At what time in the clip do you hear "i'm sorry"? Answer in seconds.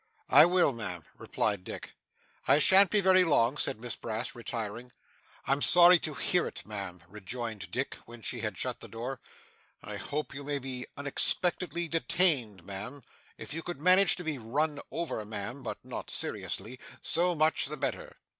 5.45-5.99